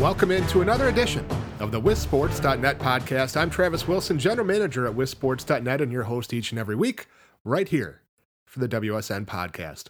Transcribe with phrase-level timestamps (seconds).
[0.00, 1.26] Welcome into another edition
[1.58, 3.36] of the WisSports.net podcast.
[3.36, 7.06] I'm Travis Wilson, General Manager at WisSports.net, and your host each and every week,
[7.44, 8.00] right here
[8.46, 9.88] for the WSN podcast.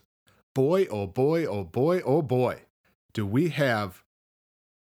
[0.52, 2.62] Boy, oh boy, oh boy, oh boy,
[3.12, 4.02] do we have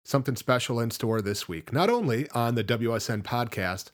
[0.04, 1.72] something special in store this week.
[1.72, 3.92] Not only on the WSN podcast,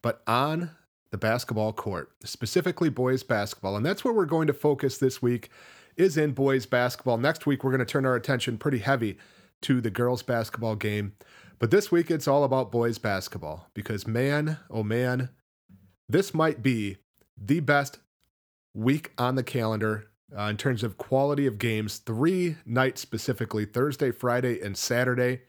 [0.00, 0.70] but on
[1.10, 3.76] the basketball court, specifically boys basketball.
[3.76, 5.50] And that's where we're going to focus this week
[5.98, 7.18] is in boys basketball.
[7.18, 9.18] Next week we're going to turn our attention pretty heavy
[9.64, 11.14] to the girls basketball game.
[11.58, 15.30] But this week it's all about boys basketball because man, oh man,
[16.08, 16.98] this might be
[17.36, 17.98] the best
[18.74, 21.98] week on the calendar uh, in terms of quality of games.
[21.98, 25.42] Three nights specifically Thursday, Friday, and Saturday.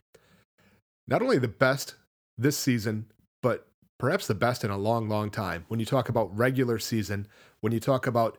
[1.08, 1.96] Not only the best
[2.38, 3.06] this season,
[3.42, 5.64] but perhaps the best in a long, long time.
[5.68, 7.28] When you talk about regular season,
[7.60, 8.38] when you talk about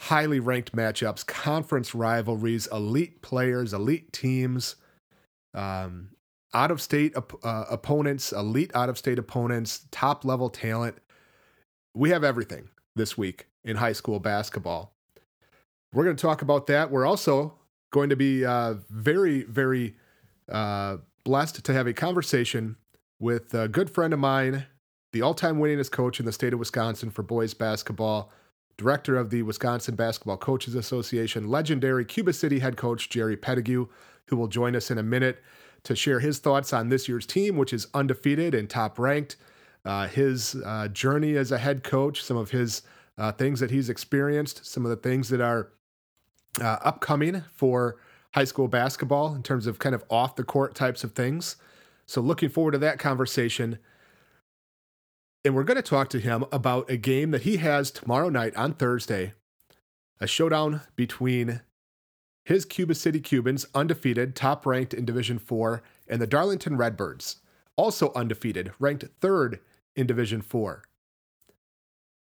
[0.00, 4.76] highly ranked matchups, conference rivalries, elite players, elite teams,
[5.54, 6.10] um,
[6.54, 10.96] out of state op- uh, opponents, elite out of state opponents, top level talent.
[11.94, 14.94] We have everything this week in high school basketball.
[15.92, 16.92] We're going to talk about that.
[16.92, 17.54] We're also
[17.92, 19.96] going to be uh, very, very
[20.48, 22.76] uh, blessed to have a conversation
[23.18, 24.66] with a good friend of mine,
[25.12, 28.30] the all time winningest coach in the state of Wisconsin for boys basketball,
[28.78, 33.88] director of the Wisconsin Basketball Coaches Association, legendary Cuba City head coach Jerry Pettigrew,
[34.26, 35.42] who will join us in a minute
[35.82, 39.36] to share his thoughts on this year's team, which is undefeated and top ranked,
[39.84, 42.82] uh, his uh, journey as a head coach, some of his
[43.18, 45.72] uh, things that he's experienced, some of the things that are
[46.60, 47.96] uh, upcoming for
[48.34, 51.56] high school basketball in terms of kind of off the court types of things.
[52.06, 53.78] So, looking forward to that conversation.
[55.44, 58.56] And we're going to talk to him about a game that he has tomorrow night
[58.56, 59.34] on Thursday
[60.20, 61.60] a showdown between
[62.44, 67.36] his Cuba City Cubans, undefeated, top ranked in Division 4, and the Darlington Redbirds,
[67.76, 69.60] also undefeated, ranked third
[69.94, 70.82] in Division 4.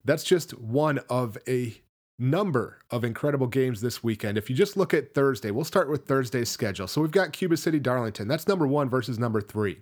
[0.06, 1.82] That's just one of a
[2.18, 4.38] number of incredible games this weekend.
[4.38, 6.88] If you just look at Thursday, we'll start with Thursday's schedule.
[6.88, 8.28] So we've got Cuba City Darlington.
[8.28, 9.80] That's number one versus number three.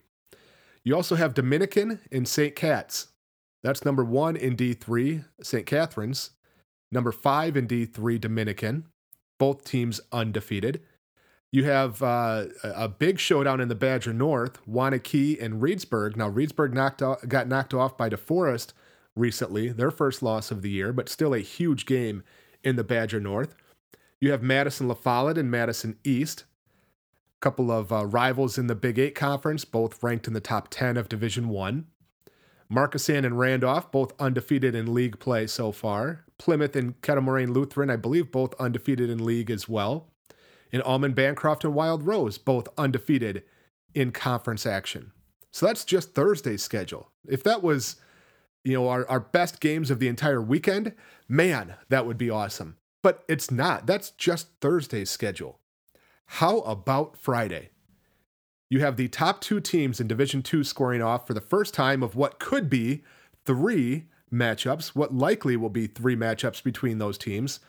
[0.83, 2.55] You also have Dominican in St.
[2.55, 3.07] Cat's.
[3.63, 5.65] That's number one in D3, St.
[5.65, 6.31] Catherine's.
[6.91, 8.85] Number five in D3, Dominican.
[9.37, 10.81] Both teams undefeated.
[11.51, 16.15] You have uh, a big showdown in the Badger North, Waunakee and Reedsburg.
[16.15, 18.73] Now, Reedsburg knocked out, got knocked off by DeForest
[19.15, 22.23] recently, their first loss of the year, but still a huge game
[22.63, 23.55] in the Badger North.
[24.21, 26.43] You have Madison La Follette and Madison East,
[27.37, 30.67] a couple of uh, rivals in the Big Eight Conference, both ranked in the top
[30.69, 31.87] 10 of Division One.
[32.71, 36.25] Markesan and Randolph, both undefeated in league play so far.
[36.37, 40.07] Plymouth and Kettle Moraine Lutheran, I believe, both undefeated in league as well.
[40.71, 43.43] And Almond Bancroft and Wild Rose, both undefeated
[43.95, 45.11] in conference action.
[45.51, 47.09] So that's just Thursday's schedule.
[47.27, 47.95] If that was
[48.63, 50.93] you know, our, our best games of the entire weekend,
[51.27, 52.77] man, that would be awesome.
[53.01, 53.87] But it's not.
[53.87, 55.59] That's just Thursday's schedule.
[56.25, 57.69] How about Friday?
[58.69, 62.03] You have the top two teams in Division Two scoring off for the first time
[62.03, 63.03] of what could be
[63.45, 67.59] three matchups, what likely will be three matchups between those teams.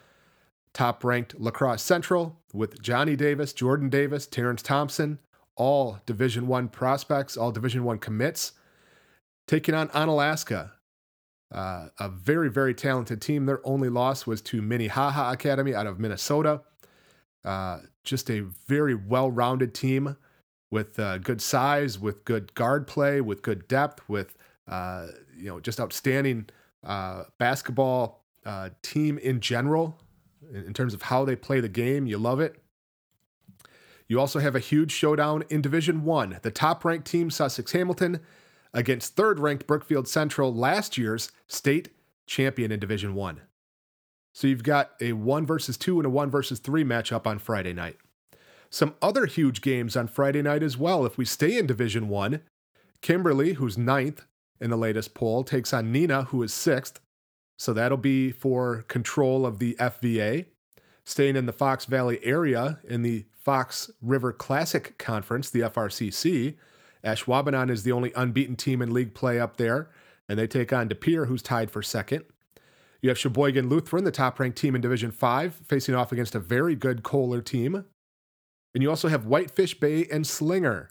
[0.74, 5.18] Top ranked La Crosse Central with Johnny Davis, Jordan Davis, Terrence Thompson,
[5.56, 8.52] all Division One prospects, all Division One commits,
[9.48, 10.70] taking on Onalaska,
[11.50, 13.46] uh, a very, very talented team.
[13.46, 16.60] Their only loss was to Minnehaha Academy out of Minnesota.
[17.42, 20.16] Uh, just a very well rounded team
[20.70, 24.36] with uh, good size, with good guard play, with good depth, with
[24.68, 26.48] uh, you know just outstanding
[26.84, 29.98] uh, basketball uh, team in general
[30.52, 32.06] in, in terms of how they play the game.
[32.06, 32.62] You love it.
[34.08, 36.38] You also have a huge showdown in Division One.
[36.42, 38.20] The top ranked team, Sussex Hamilton,
[38.72, 41.90] against third ranked Brookfield Central, last year's state
[42.26, 43.40] champion in Division 1.
[44.32, 47.72] So you've got a 1 versus 2 and a 1 versus 3 matchup on Friday
[47.72, 47.96] night.
[48.70, 51.04] Some other huge games on Friday night as well.
[51.04, 52.40] If we stay in Division 1,
[53.02, 54.24] Kimberly, who's ninth
[54.60, 57.00] in the latest poll, takes on Neenah, who is sixth.
[57.58, 60.46] So that'll be for control of the FVA.
[61.04, 66.56] Staying in the Fox Valley area in the Fox River Classic Conference, the FRCC,
[67.02, 69.88] Ashwaubenon is the only unbeaten team in league play up there,
[70.28, 72.24] and they take on De Pere, who's tied for second.
[73.02, 76.40] You have Sheboygan Lutheran, the top ranked team in Division 5, facing off against a
[76.40, 77.86] very good Kohler team.
[78.74, 80.90] And you also have Whitefish Bay and Slinger.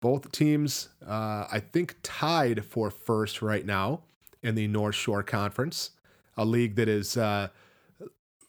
[0.00, 4.02] Both teams, uh, I think, tied for first right now
[4.42, 5.90] in the North Shore Conference,
[6.36, 7.48] a league that is uh,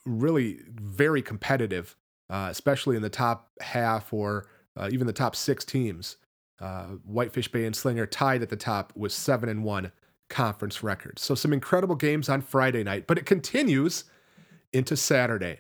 [0.06, 1.98] really very competitive,
[2.30, 4.48] uh, especially in the top half or
[4.78, 6.18] uh, even the top six teams.
[6.60, 9.92] Uh, Whitefish Bay and Slinger tied at the top with seven and one
[10.30, 11.22] conference records.
[11.22, 14.06] So some incredible games on Friday night, but it continues
[14.72, 15.60] into Saturday.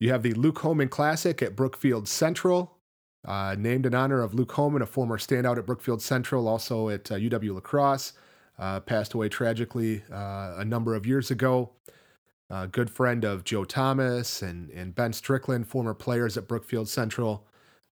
[0.00, 2.78] You have the Luke Homan Classic at Brookfield Central,
[3.26, 7.04] uh, named in honor of Luke Homan, a former standout at Brookfield Central, also at
[7.04, 8.14] UW uh, La Crosse.
[8.58, 11.70] Uh, passed away tragically uh, a number of years ago.
[12.48, 17.46] A good friend of Joe Thomas and, and Ben Strickland, former players at Brookfield Central.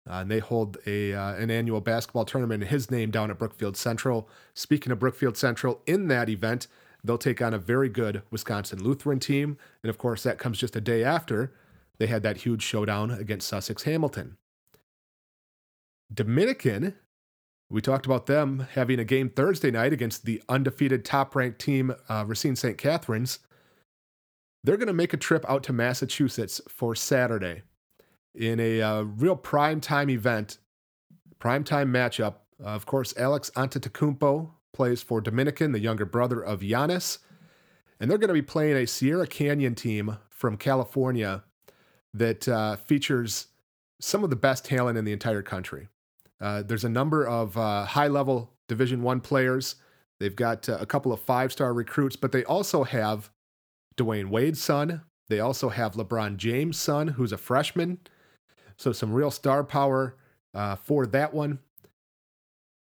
[0.10, 3.38] Uh, and they hold a uh, an annual basketball tournament in his name down at
[3.38, 4.30] Brookfield Central.
[4.54, 6.68] Speaking of Brookfield Central, in that event,
[7.04, 10.76] they'll take on a very good Wisconsin Lutheran team, and of course, that comes just
[10.78, 11.52] a day after
[12.00, 14.38] they had that huge showdown against Sussex Hamilton.
[16.14, 16.96] Dominican
[17.70, 21.94] we talked about them having a game Thursday night against the undefeated top ranked team,
[22.08, 22.78] uh, Racine St.
[22.78, 23.40] Catherine's.
[24.64, 27.64] They're going to make a trip out to Massachusetts for Saturday
[28.34, 30.60] in a uh, real prime time event,
[31.40, 32.36] prime time matchup.
[32.64, 37.20] Uh, of course, Alex Antetokounmpo plays for Dominican, the younger brother of Giannis.
[38.00, 41.44] And they're going to be playing a Sierra Canyon team from California
[42.14, 43.48] that uh, features
[44.00, 45.88] some of the best talent in the entire country.
[46.40, 49.76] Uh, there's a number of uh, high-level Division One players.
[50.20, 53.32] They've got uh, a couple of five-star recruits, but they also have
[53.98, 55.02] Dwyane Wade's son.
[55.30, 58.00] They also have LeBron James' son, who's a freshman.
[58.78, 60.16] So some real star power
[60.54, 61.60] uh, for that one.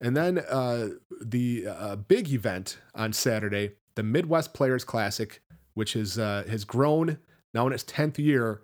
[0.01, 0.89] And then uh,
[1.21, 5.41] the big event on Saturday, the Midwest Players Classic,
[5.73, 7.17] which is, has grown
[7.53, 8.61] now in its 10th year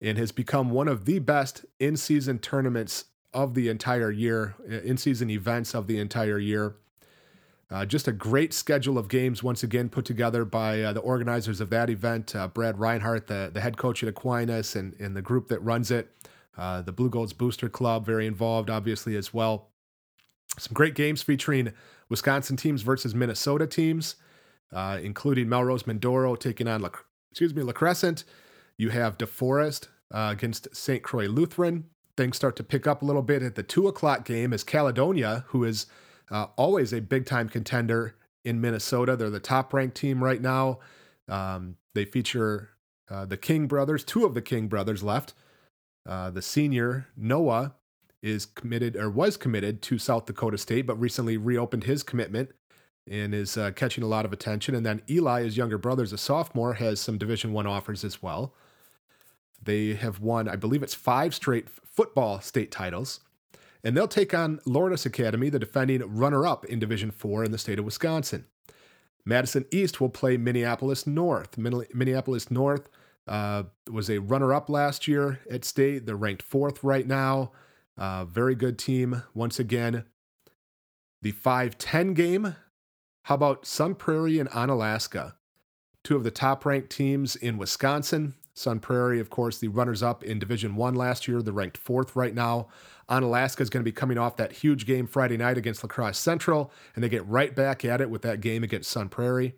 [0.00, 4.96] and has become one of the best in season tournaments of the entire year, in
[4.96, 6.76] season events of the entire year.
[7.70, 11.60] Uh, just a great schedule of games once again put together by uh, the organizers
[11.60, 15.20] of that event, uh, Brad Reinhardt, the, the head coach at Aquinas, and, and the
[15.20, 16.08] group that runs it.
[16.56, 19.68] Uh, the Blugolds Booster Club, very involved, obviously, as well.
[20.58, 21.72] Some great games featuring
[22.08, 24.16] Wisconsin teams versus Minnesota teams,
[24.72, 26.88] uh, including Melrose Mindoro taking on, La,
[27.30, 28.24] excuse me, La Crescent.
[28.78, 31.02] You have DeForest uh, against St.
[31.02, 31.84] Croix Lutheran
[32.18, 35.44] things start to pick up a little bit at the two o'clock game as Caledonia,
[35.48, 35.86] who is
[36.32, 39.14] uh, always a big time contender in Minnesota.
[39.16, 40.80] They're the top ranked team right now.
[41.28, 42.70] Um, they feature
[43.08, 45.32] uh, the King brothers, two of the King brothers left.
[46.04, 47.76] Uh, the senior, Noah,
[48.20, 52.50] is committed or was committed to South Dakota State, but recently reopened his commitment
[53.08, 54.74] and is uh, catching a lot of attention.
[54.74, 58.20] And then Eli, his younger brother, is a sophomore, has some Division One offers as
[58.20, 58.54] well.
[59.62, 63.20] They have won, I believe it's five straight football state titles.
[63.84, 67.58] And they'll take on Lourdes Academy, the defending runner up in Division 4 in the
[67.58, 68.46] state of Wisconsin.
[69.24, 71.58] Madison East will play Minneapolis North.
[71.58, 72.88] Minneapolis North
[73.26, 76.06] uh, was a runner up last year at state.
[76.06, 77.52] They're ranked fourth right now.
[77.96, 80.04] Uh, very good team once again.
[81.20, 82.56] The 5 10 game.
[83.24, 85.34] How about Sun Prairie and Onalaska?
[86.02, 88.34] Two of the top ranked teams in Wisconsin.
[88.58, 91.40] Sun Prairie, of course, the runners up in Division One last year.
[91.42, 92.68] They're ranked fourth right now.
[93.08, 96.18] Onalaska is going to be coming off that huge game Friday night against La Crosse
[96.18, 99.54] Central, and they get right back at it with that game against Sun Prairie.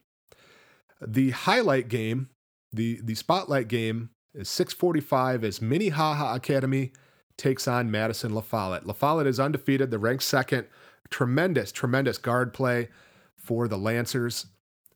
[1.04, 2.28] The highlight game,
[2.72, 6.92] the, the spotlight game, is 645 as Minnehaha Academy
[7.36, 8.86] takes on Madison La Follette.
[8.86, 9.90] La Follette is undefeated.
[9.90, 10.66] They're ranked second.
[11.08, 12.88] Tremendous, tremendous guard play
[13.34, 14.46] for the Lancers.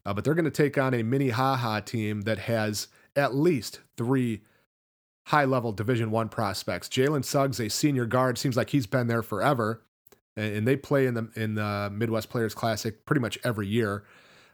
[0.07, 4.43] Uh, but they're going to take on a Minnehaha team that has at least three
[5.27, 6.89] high level Division One prospects.
[6.89, 9.83] Jalen Suggs, a senior guard, seems like he's been there forever,
[10.37, 14.05] and, they play in the in the Midwest Players Classic pretty much every year.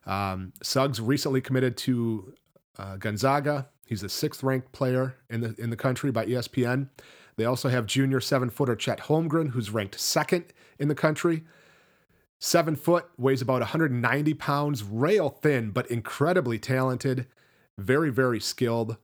[0.07, 2.35] Um, Suggs recently committed to
[2.79, 3.69] uh, Gonzaga.
[3.87, 6.89] He's the sixth ranked player in the in the country by ESPN.
[7.37, 10.45] They also have junior seven footer Chet Holmgren, who's ranked second
[10.79, 11.45] in the country.
[12.43, 17.27] Seven foot, weighs about 190 pounds, rail thin, but incredibly talented
[17.81, 18.97] very, very skilled.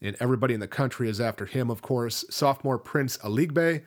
[0.00, 2.24] And everybody in the country is after him, of course.
[2.30, 3.82] Sophomore Prince Aligbe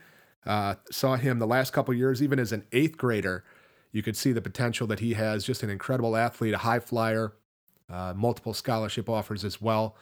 [0.46, 3.46] uh, saw him the last couple years, even as an eighth grader.
[3.92, 5.46] You could see the potential that he has.
[5.46, 7.34] Just an incredible athlete, a high flyer,
[7.90, 9.96] uh, multiple scholarship offers as well.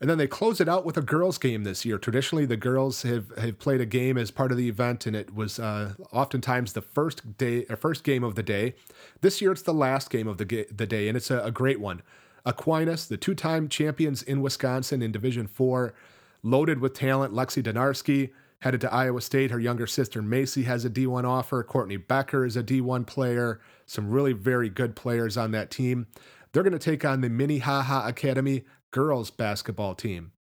[0.00, 1.96] And then they close it out with a girls' game this year.
[1.96, 5.34] Traditionally, the girls have, have played a game as part of the event, and it
[5.34, 8.74] was uh, oftentimes the first day, or first game of the day.
[9.22, 11.50] This year, it's the last game of the, ga- the day, and it's a, a
[11.50, 12.02] great one.
[12.46, 15.94] Aquinas, the two time champions in Wisconsin in Division Four,
[16.42, 17.34] loaded with talent.
[17.34, 19.50] Lexi Donarski headed to Iowa State.
[19.50, 21.62] Her younger sister Macy has a D1 offer.
[21.62, 23.60] Courtney Becker is a D1 player.
[23.84, 26.06] Some really very good players on that team.
[26.52, 30.32] They're going to take on the Minnehaha Academy girls basketball team.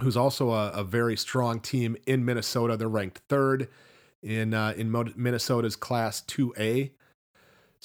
[0.00, 2.76] who's also a, a very strong team in Minnesota.
[2.76, 3.68] They're ranked third
[4.22, 6.92] in uh, in Minnesota's Class 2A.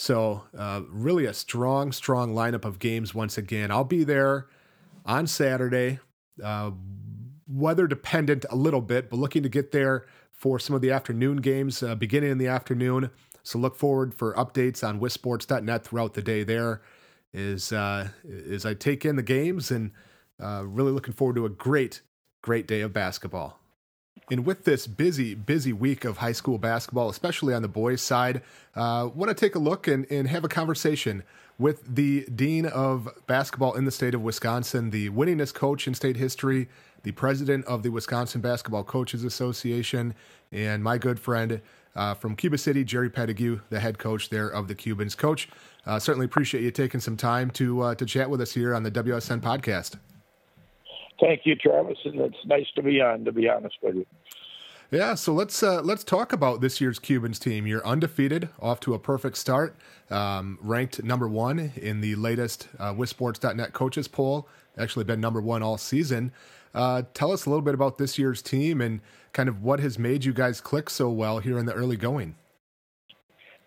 [0.01, 3.69] So, uh, really a strong, strong lineup of games once again.
[3.69, 4.47] I'll be there
[5.05, 5.99] on Saturday,
[6.41, 6.71] uh,
[7.49, 11.39] weather dependent a little bit, but looking to get there for some of the afternoon
[11.39, 13.09] games uh, beginning in the afternoon.
[13.43, 16.81] So, look forward for updates on wissports.net throughout the day there
[17.33, 18.07] as, uh,
[18.49, 19.91] as I take in the games and
[20.41, 21.99] uh, really looking forward to a great,
[22.41, 23.58] great day of basketball.
[24.31, 28.41] And with this busy, busy week of high school basketball, especially on the boys' side,
[28.75, 31.23] uh, want to take a look and, and have a conversation
[31.57, 36.15] with the Dean of Basketball in the state of Wisconsin, the winningest coach in state
[36.15, 36.69] history,
[37.03, 40.13] the president of the Wisconsin Basketball Coaches Association,
[40.51, 41.61] and my good friend
[41.95, 45.15] uh, from Cuba City, Jerry Pettigrew, the head coach there of the Cubans.
[45.15, 45.49] Coach,
[45.85, 48.83] uh, certainly appreciate you taking some time to uh, to chat with us here on
[48.83, 49.97] the WSN podcast.
[51.19, 53.25] Thank you, Travis, and it's nice to be on.
[53.25, 54.05] To be honest with you.
[54.91, 57.67] Yeah, so let's uh, let's talk about this year's Cubans team.
[57.67, 59.75] You're undefeated, off to a perfect start,
[60.09, 64.47] um, ranked number one in the latest uh, WisSports.net coaches poll.
[64.79, 66.31] Actually, been number one all season.
[66.73, 69.99] Uh, tell us a little bit about this year's team and kind of what has
[69.99, 72.35] made you guys click so well here in the early going.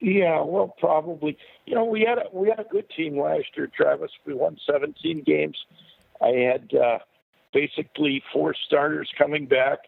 [0.01, 1.39] Yeah, well, probably.
[1.67, 4.11] You know, we had a, we had a good team last year, Travis.
[4.27, 5.57] We won 17 games.
[6.21, 6.99] I had uh,
[7.53, 9.79] basically four starters coming back,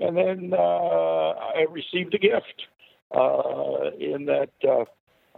[0.00, 2.62] and then uh, I received a gift
[3.14, 4.84] uh, in that uh,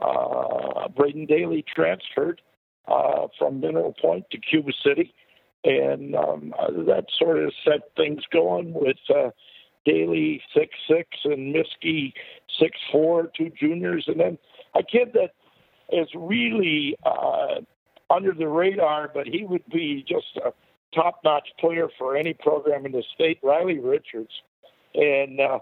[0.05, 2.41] uh, Braden Daly transferred
[2.89, 5.15] uh, from Mineral Point to Cuba City,
[5.65, 6.55] and um,
[6.87, 9.31] that sort of set things going with uh,
[9.85, 12.13] Daly six six and Miskey
[12.59, 14.39] six four, two juniors, and then
[14.75, 15.31] a kid that
[15.93, 17.61] is really uh,
[18.11, 20.53] under the radar, but he would be just a
[20.95, 24.31] top notch player for any program in the state, Riley Richards.
[24.95, 25.59] And uh,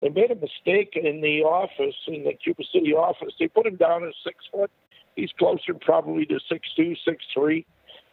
[0.00, 3.34] they made a mistake in the office, in the Cuba City office.
[3.38, 4.70] They put him down as six foot.
[5.16, 7.66] He's closer probably to six two, six three,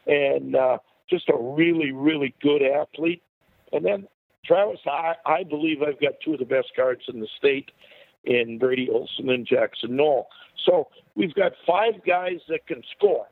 [0.06, 0.78] and uh,
[1.10, 3.24] just a really, really good athlete.
[3.72, 4.08] And then
[4.46, 7.72] Travis, I, I believe I've got two of the best guards in the state
[8.26, 10.28] in Brady Olson and Jackson Knoll.
[10.66, 13.28] So we've got five guys that can score.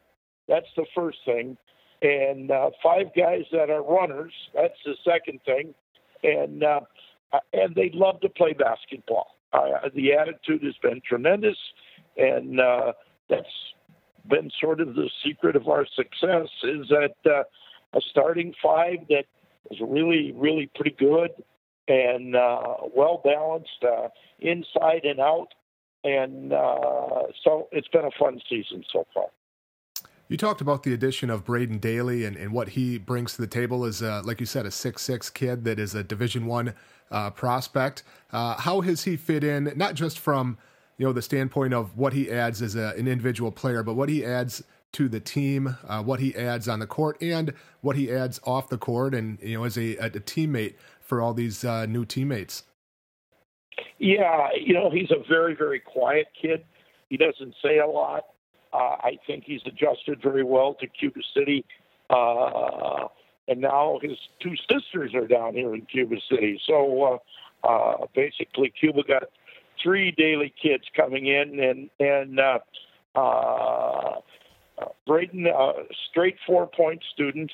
[0.47, 1.57] That's the first thing
[2.01, 4.33] and uh, five guys that are runners.
[4.53, 5.73] That's the second thing,
[6.23, 6.81] and uh,
[7.53, 9.27] and they love to play basketball.
[9.53, 11.57] Uh, the attitude has been tremendous,
[12.17, 12.93] and uh,
[13.29, 13.45] that's
[14.29, 16.47] been sort of the secret of our success.
[16.63, 17.43] Is that uh,
[17.97, 19.25] a starting five that
[19.71, 21.31] is really, really pretty good
[21.87, 25.47] and uh, well balanced uh, inside and out,
[26.03, 29.27] and uh, so it's been a fun season so far.
[30.29, 33.47] You talked about the addition of Braden Daly and, and what he brings to the
[33.47, 36.73] table as, uh, like you said, a six six kid that is a Division One
[37.11, 38.03] uh, prospect.
[38.31, 40.57] Uh, how has he fit in, not just from
[40.97, 44.09] you know the standpoint of what he adds as a, an individual player, but what
[44.09, 48.11] he adds to the team, uh, what he adds on the court, and what he
[48.11, 51.85] adds off the court, and you know as a, a teammate for all these uh,
[51.85, 52.63] new teammates.
[53.99, 56.65] Yeah, you know he's a very very quiet kid.
[57.09, 58.23] He doesn't say a lot
[58.73, 61.65] uh, I think he's adjusted very well to Cuba City.
[63.47, 66.59] And now his two sisters are down here in Cuba City.
[66.65, 67.21] So
[67.63, 69.23] uh, uh, basically, Cuba got
[69.81, 72.59] three Daly kids coming in, and and uh,
[73.15, 74.19] uh,
[75.05, 75.73] Braden, uh,
[76.09, 77.51] straight four point student.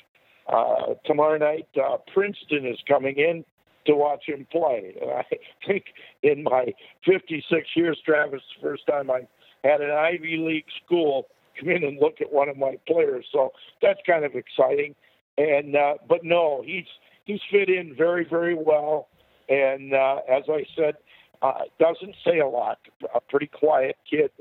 [0.52, 3.46] Uh, tomorrow night, uh, Princeton is coming in
[3.86, 4.94] to watch him play.
[5.02, 5.24] I
[5.68, 5.86] think
[6.22, 6.74] in my
[7.06, 9.22] 56 years, Travis, first time I
[9.64, 11.28] had an Ivy League school
[11.60, 13.26] come in and look at one of my players.
[13.32, 14.96] So that's kind of exciting.
[15.38, 16.86] And uh, but no, he's
[17.26, 19.08] he's fit in very very well.
[19.50, 20.96] And uh, as I said,
[21.42, 22.80] uh, doesn't say a lot.
[23.14, 24.32] A pretty quiet kid,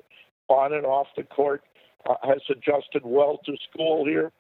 [0.48, 1.62] on and off the court,
[2.08, 4.32] uh, has adjusted well to school here,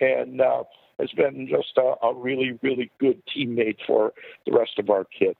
[0.00, 0.64] and uh,
[0.98, 4.12] has been just a, a really really good teammate for
[4.46, 5.38] the rest of our kids.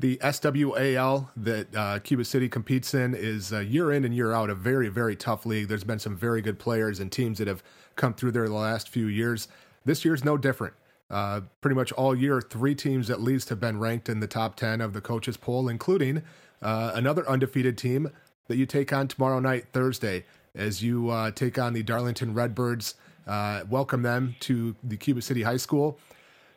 [0.00, 4.48] The SWAL that uh, Cuba City competes in is uh, year in and year out
[4.48, 5.66] a very, very tough league.
[5.66, 7.64] There's been some very good players and teams that have
[7.96, 9.48] come through there the last few years.
[9.84, 10.74] This year's no different.
[11.10, 14.54] Uh, pretty much all year, three teams at least have been ranked in the top
[14.54, 16.22] 10 of the coaches poll, including
[16.62, 18.08] uh, another undefeated team
[18.46, 20.24] that you take on tomorrow night, Thursday,
[20.54, 22.94] as you uh, take on the Darlington Redbirds.
[23.26, 25.98] Uh, welcome them to the Cuba City High School.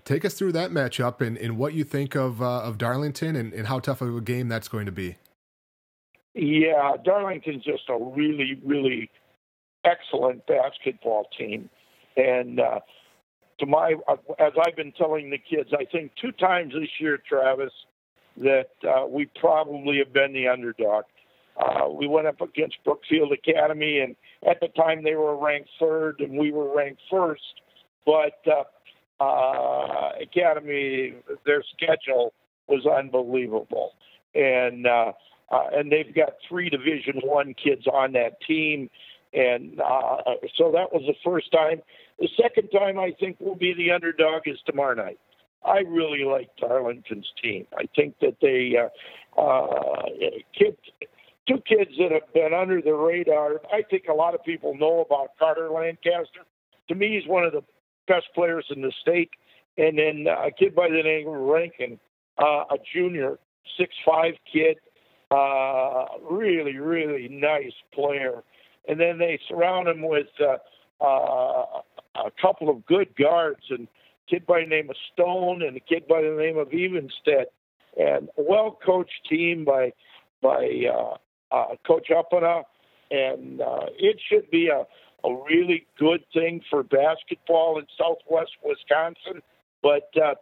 [0.05, 3.53] Take us through that matchup and, and what you think of uh, of Darlington and,
[3.53, 5.17] and how tough of a game that's going to be.
[6.33, 9.09] Yeah, Darlington's just a really, really
[9.83, 11.69] excellent basketball team.
[12.15, 12.79] And uh,
[13.59, 13.95] to my,
[14.39, 17.73] as I've been telling the kids, I think two times this year, Travis,
[18.37, 21.03] that uh, we probably have been the underdog.
[21.57, 24.15] Uh, we went up against Brookfield Academy, and
[24.49, 27.41] at the time they were ranked third, and we were ranked first.
[28.05, 28.63] But uh,
[29.21, 31.13] uh, Academy,
[31.45, 32.33] their schedule
[32.67, 33.91] was unbelievable,
[34.33, 35.11] and uh,
[35.51, 38.89] uh, and they've got three Division One kids on that team,
[39.33, 40.17] and uh,
[40.55, 41.81] so that was the first time.
[42.19, 45.19] The second time I think will be the underdog is tomorrow night.
[45.63, 47.67] I really like Darlington's team.
[47.77, 50.03] I think that they uh, uh,
[50.57, 50.77] kids,
[51.47, 53.61] two kids that have been under the radar.
[53.71, 56.41] I think a lot of people know about Carter Lancaster.
[56.87, 57.61] To me, he's one of the
[58.07, 59.29] best players in the state.
[59.77, 61.99] And then a kid by the name of Rankin,
[62.37, 63.39] uh, a junior,
[63.77, 64.77] six five kid,
[65.31, 68.43] uh, really really nice player.
[68.87, 70.57] And then they surround him with uh,
[71.03, 71.81] uh,
[72.15, 75.79] a couple of good guards and a kid by the name of Stone and a
[75.79, 77.45] kid by the name of Evenstead,
[77.97, 79.93] and a well coached team by
[80.41, 81.15] by uh,
[81.55, 82.63] uh, Coach Uppana,
[83.09, 84.85] and uh, it should be a
[85.23, 89.41] a really good thing for basketball in Southwest Wisconsin.
[89.81, 90.35] But uh,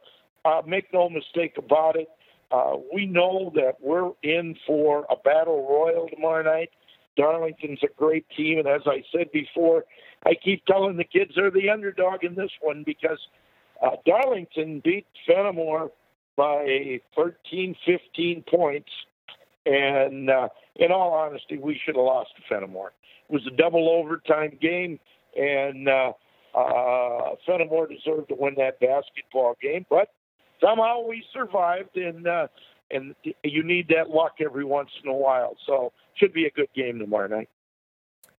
[0.48, 2.09] uh, make no mistake about it,
[2.51, 6.71] uh, we know that we're in for a battle royal tomorrow night.
[7.15, 9.83] Darlington's a great team, and as I said before,
[10.25, 13.19] I keep telling the kids they're the underdog in this one because
[13.81, 15.91] uh, Darlington beat Fennimore
[16.36, 18.89] by 13, 15 points.
[19.65, 22.89] And uh, in all honesty, we should have lost to Fennimore.
[23.29, 25.00] It was a double overtime game,
[25.38, 26.13] and uh,
[26.55, 29.86] uh, Fennimore deserved to win that basketball game.
[29.89, 30.09] But
[30.59, 32.48] somehow we survived, and uh,
[32.91, 35.55] and you need that luck every once in a while.
[35.65, 37.50] So should be a good game tomorrow night.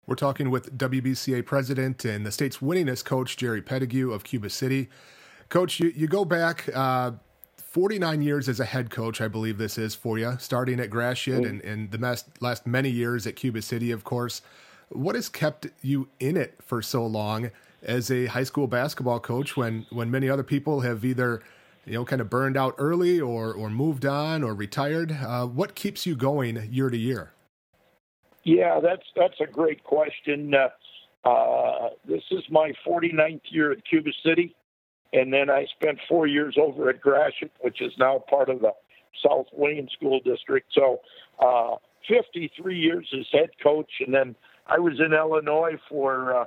[0.08, 4.90] We're talking with WBCA president and the state's winningest coach, Jerry Pettigrew of Cuba City.
[5.50, 7.12] Coach, you, you go back uh,
[7.58, 11.44] 49 years as a head coach, I believe this is for you, starting at Gratiot
[11.44, 11.46] mm-hmm.
[11.46, 14.42] and, and the last, last many years at Cuba City, of course.
[14.90, 17.52] What has kept you in it for so long
[17.84, 21.42] as a high school basketball coach when, when many other people have either
[21.86, 25.12] you know, kind of burned out early or, or moved on or retired?
[25.12, 27.34] Uh, what keeps you going year to year?
[28.44, 30.54] Yeah, that's that's a great question.
[30.54, 34.56] Uh, uh, this is my 49th year at Cuba City,
[35.14, 38.72] and then I spent four years over at Gratiot, which is now part of the
[39.26, 40.68] South Wayne School District.
[40.74, 41.02] So,
[41.40, 41.76] uh,
[42.08, 44.36] 53 years as head coach, and then
[44.70, 46.46] I was in Illinois for uh,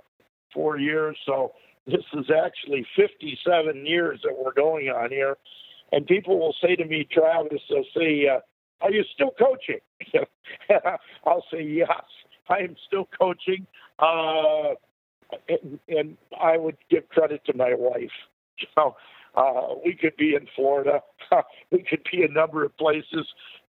[0.55, 1.17] four years.
[1.27, 1.53] So
[1.87, 5.37] this is actually 57 years that we're going on here.
[5.91, 8.41] And people will say to me, Travis, they'll say, uh,
[8.81, 9.81] are you still coaching?
[11.27, 12.05] I'll say yes,
[12.49, 13.67] I am still coaching.
[13.99, 14.75] Uh,
[15.49, 18.11] and, and I would give credit to my wife.
[18.77, 18.95] Know,
[19.35, 21.01] uh, we could be in Florida,
[21.73, 23.27] we could be a number of places,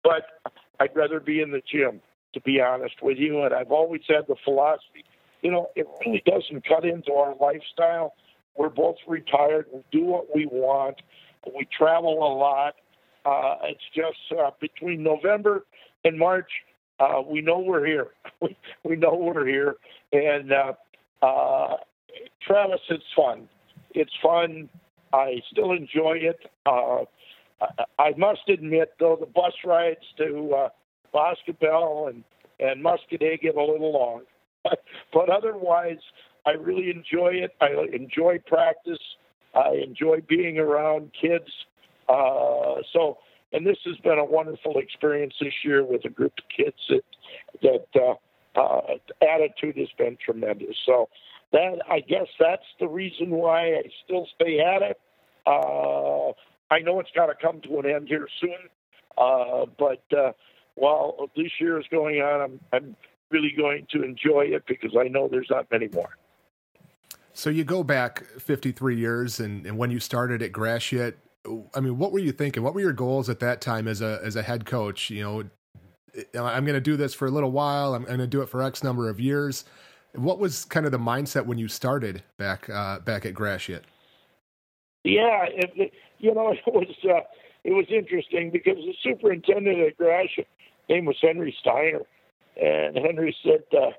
[0.02, 0.40] but
[0.80, 2.00] I'd rather be in the gym,
[2.34, 3.42] to be honest with you.
[3.42, 5.04] And I've always had the philosophy,
[5.42, 8.14] you know, it really doesn't cut into our lifestyle.
[8.56, 9.66] We're both retired.
[9.72, 10.96] We do what we want.
[11.56, 12.74] We travel a lot.
[13.24, 15.64] Uh, it's just uh, between November
[16.04, 16.50] and March,
[17.00, 18.08] uh, we know we're here.
[18.40, 19.76] we, we know we're here.
[20.12, 20.72] And uh,
[21.22, 21.76] uh,
[22.42, 23.48] Travis, it's fun.
[23.94, 24.68] It's fun.
[25.12, 26.38] I still enjoy it.
[26.66, 27.04] Uh,
[27.60, 30.68] I, I must admit, though, the bus rides to uh,
[31.12, 32.24] Boscobel and,
[32.60, 34.22] and Muscoda get a little long.
[34.64, 35.98] But, but otherwise,
[36.46, 37.50] I really enjoy it.
[37.60, 38.98] I enjoy practice.
[39.54, 41.50] I enjoy being around kids.
[42.08, 43.18] Uh, so,
[43.52, 47.02] and this has been a wonderful experience this year with a group of kids that
[47.62, 48.80] that uh, uh,
[49.22, 50.76] attitude has been tremendous.
[50.86, 51.08] So,
[51.52, 55.00] that I guess that's the reason why I still stay at it.
[55.46, 56.32] Uh,
[56.70, 58.68] I know it's got to come to an end here soon,
[59.16, 60.32] uh, but uh,
[60.78, 62.96] while this year is going on, I'm, I'm
[63.30, 66.16] really going to enjoy it because I know there's not many more.
[67.32, 71.18] So you go back 53 years, and, and when you started at Gratiot,
[71.74, 72.62] I mean, what were you thinking?
[72.62, 75.08] What were your goals at that time as a as a head coach?
[75.08, 75.44] You know,
[76.34, 77.94] I'm going to do this for a little while.
[77.94, 79.64] I'm going to do it for X number of years.
[80.14, 83.84] What was kind of the mindset when you started back uh, back at Gratiot?
[85.04, 87.20] Yeah, it, you know, it was uh,
[87.64, 90.48] it was interesting because the superintendent at Gratiot
[90.88, 92.02] name was Henry Steiner,
[92.60, 93.90] and Henry said uh,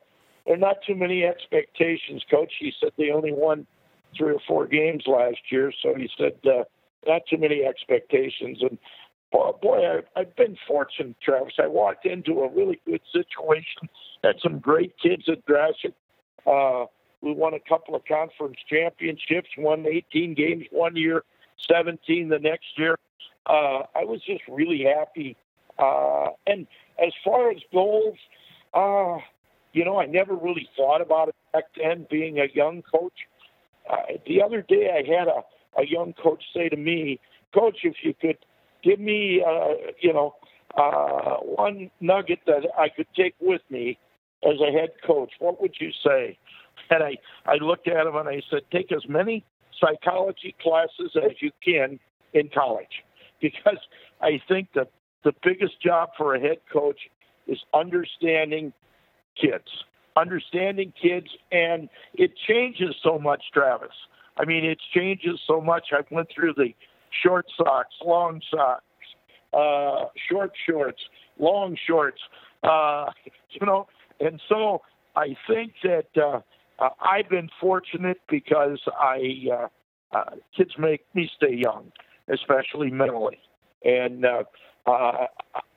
[0.46, 2.54] there are not too many expectations, Coach.
[2.60, 3.68] He said they only won
[4.18, 6.64] three or four games last year, so he said uh,
[7.06, 8.60] not too many expectations.
[8.62, 8.78] And
[9.32, 11.54] boy, I, I've been fortunate, Travis.
[11.60, 13.90] I walked into a really good situation.
[14.24, 15.96] Had some great kids at Gratiot.
[16.46, 16.86] Uh,
[17.22, 21.24] We won a couple of conference championships, won 18 games one year,
[21.70, 22.98] 17 the next year.
[23.46, 25.36] Uh, I was just really happy.
[25.80, 26.68] Uh, and
[27.04, 28.18] as far as goals,
[28.74, 29.18] uh,
[29.74, 33.14] you know, I never really thought about it back then, being a young coach.
[33.90, 35.44] Uh, the other day, I had a,
[35.80, 37.20] a young coach say to me,
[37.54, 38.38] Coach, if you could
[38.84, 40.36] give me, uh, you know,
[40.78, 43.98] uh, one nugget that I could take with me
[44.44, 46.38] as a head coach, what would you say?
[46.90, 49.44] And I, I looked at him and I said, take as many
[49.80, 52.00] psychology classes as you can
[52.34, 53.04] in college.
[53.42, 53.78] Because
[54.20, 54.92] I think that
[55.24, 57.00] the biggest job for a head coach
[57.48, 58.74] is understanding
[59.40, 59.68] kids,
[60.16, 63.90] understanding kids, and it changes so much, Travis.
[64.38, 65.88] I mean, it changes so much.
[65.92, 66.70] I went through the
[67.24, 68.84] short socks, long socks,
[69.54, 71.02] uh, short shorts,
[71.38, 72.22] long shorts,
[72.64, 73.08] uh,
[73.52, 73.88] you know,
[74.20, 74.82] and so
[75.16, 76.42] I think that uh,
[77.02, 79.68] I've been fortunate because I uh,
[80.16, 81.92] uh, kids make me stay young,
[82.32, 83.40] especially mentally,
[83.84, 84.44] and uh,
[84.90, 85.28] uh,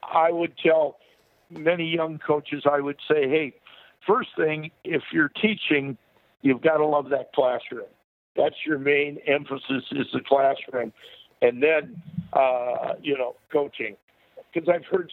[0.02, 0.96] I would tell
[1.50, 3.54] many young coaches, I would say, hey,
[4.06, 5.96] first thing, if you're teaching,
[6.42, 7.86] you've got to love that classroom.
[8.36, 10.92] That's your main emphasis is the classroom,
[11.42, 13.96] and then uh, you know coaching,
[14.52, 15.12] because I've heard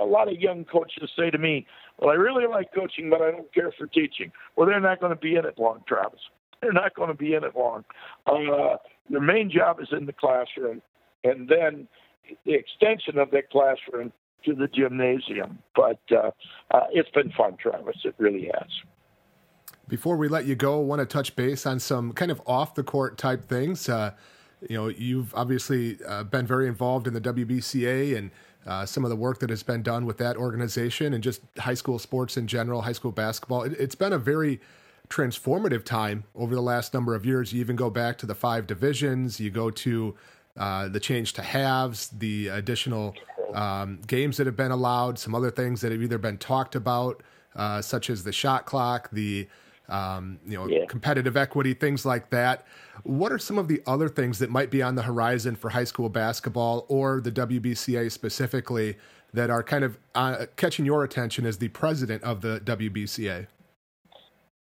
[0.00, 1.64] a lot of young coaches say to me,
[1.98, 5.14] "Well, I really like coaching, but I don't care for teaching." Well, they're not going
[5.14, 6.18] to be in it long, Travis.
[6.60, 7.84] They're not going to be in it long.
[8.26, 8.78] Uh,
[9.08, 10.82] their main job is in the classroom,
[11.22, 11.86] and then
[12.44, 14.12] the extension of that classroom
[14.44, 15.58] to the gymnasium.
[15.74, 16.30] But uh,
[16.70, 17.96] uh, it's been fun, Travis.
[18.04, 18.70] It really has.
[19.88, 22.74] Before we let you go, I want to touch base on some kind of off
[22.74, 23.88] the court type things.
[23.88, 24.12] Uh,
[24.68, 28.30] you know, you've obviously uh, been very involved in the WBCA and
[28.66, 31.74] uh, some of the work that has been done with that organization and just high
[31.74, 33.62] school sports in general, high school basketball.
[33.62, 34.60] It, has been a very
[35.08, 37.52] transformative time over the last number of years.
[37.52, 40.16] You even go back to the five divisions, you go to
[40.56, 43.14] uh, the change to halves, the additional
[43.54, 47.22] um, games that have been allowed, some other things that have either been talked about,
[47.54, 49.48] uh, such as the shot clock, the
[49.88, 50.84] um, you know, yeah.
[50.86, 52.66] competitive equity, things like that.
[53.04, 55.84] What are some of the other things that might be on the horizon for high
[55.84, 58.96] school basketball or the WBCA specifically
[59.32, 63.46] that are kind of uh, catching your attention as the president of the WBCA?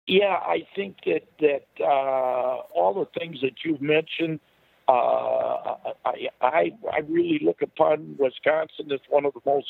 [0.09, 4.41] Yeah, I think that that uh, all the things that you've mentioned,
[4.89, 9.69] uh, I, I I really look upon Wisconsin as one of the most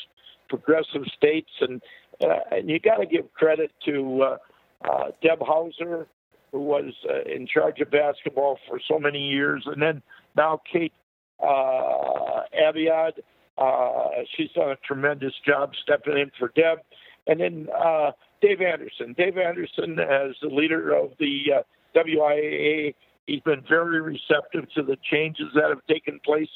[0.49, 1.81] progressive states, and
[2.23, 4.37] uh, and you got to give credit to uh,
[4.89, 6.07] uh, Deb Hauser,
[6.51, 10.01] who was uh, in charge of basketball for so many years, and then
[10.35, 10.93] now Kate
[11.41, 13.13] uh, Aviad.
[13.57, 16.79] Uh, she's done a tremendous job stepping in for Deb.
[17.27, 19.13] And then uh, Dave Anderson.
[19.17, 21.61] Dave Anderson, as the leader of the uh,
[21.95, 22.95] WIAA,
[23.27, 26.49] he's been very receptive to the changes that have taken place,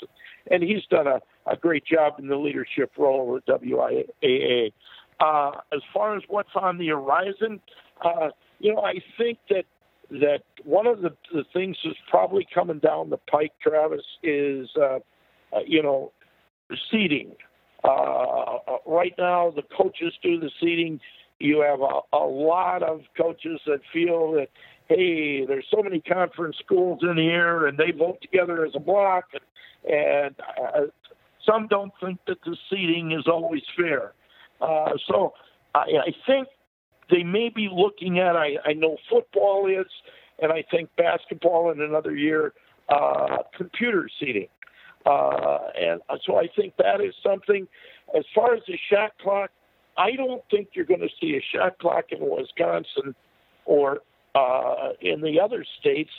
[0.51, 4.71] and he's done a, a great job in the leadership role the WIAA.
[5.19, 7.59] Uh, as far as what's on the horizon,
[8.03, 9.65] uh, you know, I think that
[10.09, 14.99] that one of the, the things that's probably coming down the pike, Travis, is uh,
[15.53, 16.11] uh, you know,
[16.91, 17.33] seating.
[17.83, 20.99] Uh, uh, right now, the coaches do the seating.
[21.39, 24.49] You have a, a lot of coaches that feel that
[24.89, 29.25] hey, there's so many conference schools in here, and they vote together as a block,
[29.33, 30.81] and, and uh,
[31.45, 34.13] some don't think that the seating is always fair.
[34.61, 35.33] Uh, so
[35.75, 36.47] I, I think
[37.09, 38.35] they may be looking at.
[38.35, 39.87] I, I know football is,
[40.41, 42.53] and I think basketball in another year,
[42.89, 44.47] uh, computer seating.
[45.05, 47.67] Uh, and so I think that is something.
[48.17, 49.51] As far as the shot clock,
[49.97, 53.15] I don't think you're going to see a shot clock in Wisconsin
[53.65, 53.99] or
[54.37, 56.11] uh, in the other states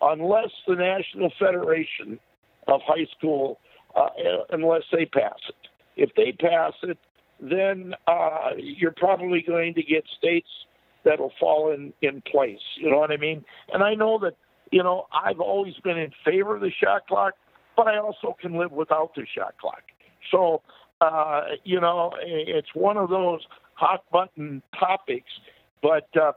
[0.00, 2.18] unless the National Federation
[2.66, 3.60] of High School,
[3.94, 4.08] uh,
[4.50, 5.68] unless they pass it.
[5.96, 6.98] If they pass it,
[7.40, 10.48] then uh, you're probably going to get states
[11.04, 12.60] that'll fall in, in place.
[12.76, 13.44] You know what I mean?
[13.72, 14.34] And I know that,
[14.70, 17.34] you know, I've always been in favor of the shot clock,
[17.76, 19.82] but I also can live without the shot clock.
[20.30, 20.62] So,
[21.00, 23.40] uh, you know, it's one of those
[23.74, 25.30] hot button topics,
[25.82, 26.32] but uh,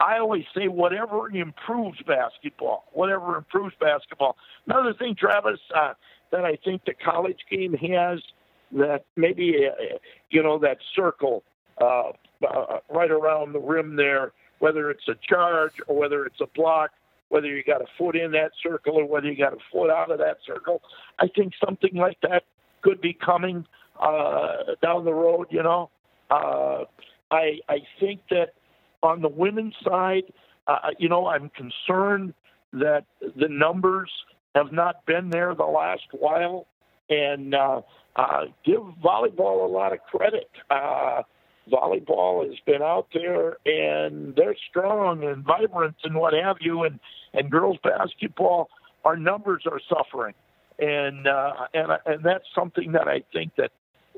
[0.00, 4.36] I always say whatever improves basketball, whatever improves basketball.
[4.66, 5.94] Another thing, Travis, uh,
[6.30, 8.20] that I think the college game has–
[8.72, 9.96] that maybe uh,
[10.30, 11.42] you know that circle
[11.80, 12.10] uh,
[12.46, 16.90] uh, right around the rim there, whether it's a charge or whether it's a block,
[17.28, 20.10] whether you got a foot in that circle or whether you got a foot out
[20.10, 20.82] of that circle.
[21.18, 22.44] I think something like that
[22.82, 23.66] could be coming
[24.00, 25.46] uh, down the road.
[25.50, 25.90] You know,
[26.30, 26.84] uh,
[27.30, 28.52] I I think that
[29.02, 30.24] on the women's side,
[30.66, 32.34] uh, you know, I'm concerned
[32.72, 34.10] that the numbers
[34.54, 36.66] have not been there the last while,
[37.08, 37.80] and uh,
[38.16, 40.50] uh, give volleyball a lot of credit.
[40.70, 41.22] Uh,
[41.70, 46.98] volleyball has been out there, and they're strong and vibrant and what have you, and
[47.34, 48.68] and girls basketball,
[49.04, 50.34] our numbers are suffering,
[50.78, 53.70] and uh, and and that's something that I think that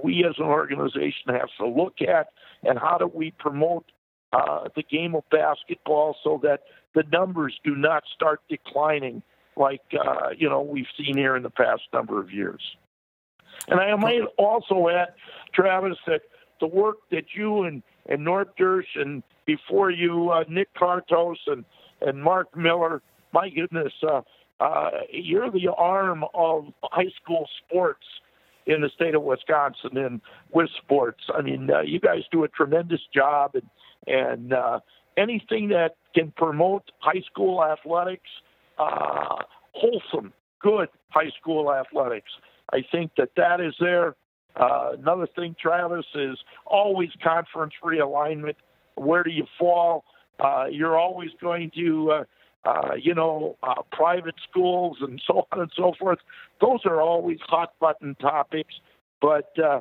[0.02, 2.28] we as an organization have to look at,
[2.62, 3.84] and how do we promote
[4.32, 6.62] uh, the game of basketball so that
[6.94, 9.22] the numbers do not start declining
[9.56, 12.62] like uh, you know we've seen here in the past number of years.
[13.68, 15.08] And I might also add,
[15.52, 16.22] Travis, that
[16.60, 21.64] the work that you and and Norb Dersch and before you uh, Nick Cartos and
[22.00, 24.22] and Mark Miller, my goodness, uh,
[24.60, 28.04] uh, you're the arm of high school sports
[28.66, 30.20] in the state of Wisconsin and
[30.53, 31.25] with sports.
[31.35, 33.68] I mean, uh, you guys do a tremendous job, and
[34.07, 34.81] and uh,
[35.16, 38.31] anything that can promote high school athletics,
[38.79, 39.37] uh,
[39.73, 42.31] wholesome, good high school athletics.
[42.73, 44.14] I think that that is there.
[44.57, 48.57] Uh, another thing, Travis, is always conference realignment.
[48.96, 50.05] Where do you fall?
[50.38, 52.25] Uh, you're always going to, uh,
[52.64, 56.18] uh, you know, uh, private schools and so on and so forth.
[56.61, 58.75] Those are always hot button topics.
[59.20, 59.81] But uh,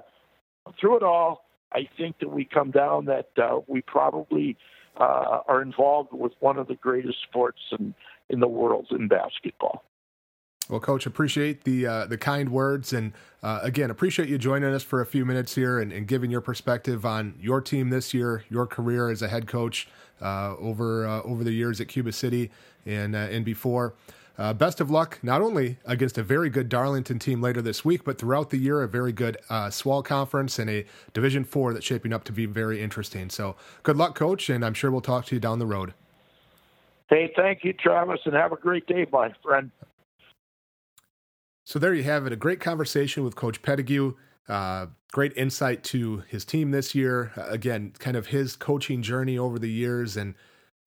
[0.80, 4.58] through it all, I think that we come down that uh, we probably
[4.98, 7.94] uh, are involved with one of the greatest sports in,
[8.30, 9.84] in the world in basketball.
[10.69, 14.84] Well, Coach, appreciate the uh, the kind words, and uh, again, appreciate you joining us
[14.84, 18.43] for a few minutes here and, and, giving your perspective on your team this year,
[18.49, 19.88] your career as a head coach
[20.21, 22.51] uh, over uh, over the years at Cuba City
[22.86, 23.95] and uh, and before.
[24.38, 28.05] Uh, best of luck, not only against a very good Darlington team later this week,
[28.05, 29.38] but throughout the year, a very good
[29.69, 33.29] SWAL conference and a Division Four that's shaping up to be very interesting.
[33.29, 35.93] So, good luck, Coach, and I'm sure we'll talk to you down the road.
[37.10, 39.71] Hey, thank you, Travis, and have a great day, my friend.
[41.69, 42.34] So there you have it.
[42.34, 44.15] A great conversation with Coach Pettigrew.
[44.47, 47.32] Uh, great insight to his team this year.
[47.38, 50.34] Uh, again, kind of his coaching journey over the years, and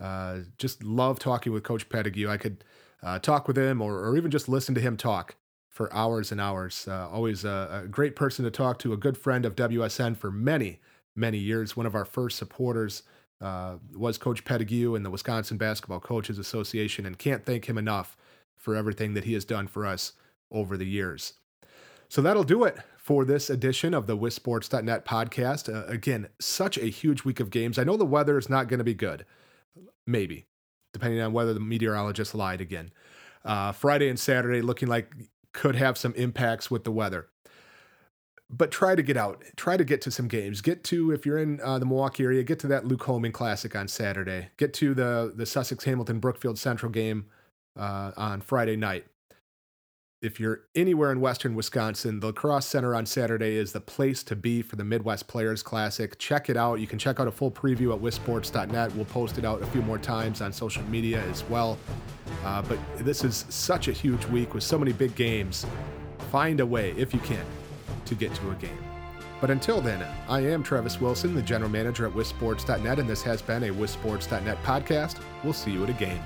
[0.00, 2.28] uh, just love talking with Coach Pettigrew.
[2.28, 2.64] I could
[3.00, 5.36] uh, talk with him, or, or, even just listen to him talk
[5.68, 6.88] for hours and hours.
[6.88, 8.92] Uh, always a, a, great person to talk to.
[8.92, 10.80] A good friend of WSN for many,
[11.14, 11.76] many years.
[11.76, 13.04] One of our first supporters
[13.40, 18.16] uh, was Coach Pettigrew and the Wisconsin Basketball Coaches Association, and can't thank him enough
[18.56, 20.14] for everything that he has done for us
[20.52, 21.34] over the years.
[22.08, 25.72] So that'll do it for this edition of the WisSports.net podcast.
[25.72, 27.78] Uh, again, such a huge week of games.
[27.78, 29.24] I know the weather is not going to be good,
[30.06, 30.46] maybe,
[30.92, 32.92] depending on whether the meteorologist lied again.
[33.44, 35.12] Uh, Friday and Saturday looking like
[35.52, 37.28] could have some impacts with the weather.
[38.48, 39.42] But try to get out.
[39.56, 40.60] Try to get to some games.
[40.60, 42.42] Get to if you're in uh, the Milwaukee area.
[42.42, 44.50] Get to that Luke Homan Classic on Saturday.
[44.58, 47.24] Get to the the Sussex Hamilton Brookfield Central game
[47.74, 49.06] uh, on Friday night
[50.22, 54.22] if you're anywhere in Western Wisconsin, the La Crosse Center on Saturday is the place
[54.22, 56.16] to be for the Midwest Players Classic.
[56.16, 56.78] Check it out.
[56.78, 58.94] You can check out a full preview at wissports.net.
[58.94, 61.76] We'll post it out a few more times on social media as well.
[62.44, 65.66] Uh, but this is such a huge week with so many big games.
[66.30, 67.44] Find a way, if you can,
[68.04, 68.78] to get to a game.
[69.40, 73.42] But until then, I am Travis Wilson, the general manager at wissports.net, and this has
[73.42, 75.20] been a wissports.net podcast.
[75.42, 76.22] We'll see you at a game.